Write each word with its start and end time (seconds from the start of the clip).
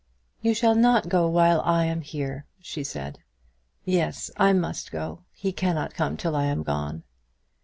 "You 0.41 0.55
shall 0.55 0.73
not 0.73 1.09
go 1.09 1.27
while 1.29 1.61
I 1.63 1.85
am 1.85 2.01
here," 2.01 2.47
she 2.59 2.83
said. 2.83 3.19
"Yes; 3.85 4.31
I 4.35 4.51
must 4.51 4.91
go. 4.91 5.25
He 5.31 5.51
cannot 5.51 5.93
come 5.93 6.17
till 6.17 6.35
I 6.35 6.45
am 6.45 6.63
gone." 6.63 7.03